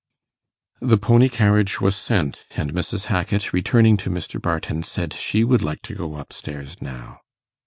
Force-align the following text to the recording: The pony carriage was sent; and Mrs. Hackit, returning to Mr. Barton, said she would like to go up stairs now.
The 0.79 0.97
pony 0.97 1.29
carriage 1.29 1.79
was 1.79 1.95
sent; 1.95 2.45
and 2.55 2.73
Mrs. 2.73 3.05
Hackit, 3.05 3.53
returning 3.53 3.97
to 3.97 4.09
Mr. 4.09 4.41
Barton, 4.41 4.81
said 4.81 5.13
she 5.13 5.43
would 5.43 5.61
like 5.61 5.83
to 5.83 5.93
go 5.93 6.15
up 6.15 6.33
stairs 6.33 6.81
now. 6.81 7.19